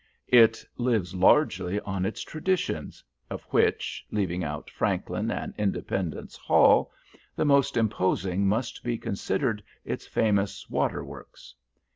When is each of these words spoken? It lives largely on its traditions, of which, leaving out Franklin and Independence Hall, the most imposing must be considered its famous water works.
It 0.33 0.65
lives 0.77 1.13
largely 1.13 1.79
on 1.81 2.07
its 2.07 2.23
traditions, 2.23 3.03
of 3.29 3.43
which, 3.51 4.03
leaving 4.09 4.43
out 4.43 4.67
Franklin 4.67 5.29
and 5.29 5.53
Independence 5.59 6.35
Hall, 6.35 6.91
the 7.35 7.45
most 7.45 7.77
imposing 7.77 8.47
must 8.47 8.83
be 8.83 8.97
considered 8.97 9.61
its 9.85 10.07
famous 10.07 10.67
water 10.71 11.03
works. 11.03 11.53